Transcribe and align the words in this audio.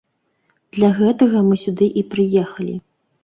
Для 0.77 0.89
гэтага 0.99 1.43
мы 1.49 1.59
сюды 1.65 1.91
і 2.03 2.05
прыехалі. 2.13 2.75